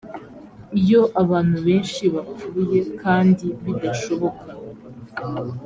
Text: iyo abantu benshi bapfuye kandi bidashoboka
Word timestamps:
iyo 0.81 1.01
abantu 1.21 1.57
benshi 1.67 2.03
bapfuye 2.13 2.79
kandi 3.01 3.45
bidashoboka 3.63 4.45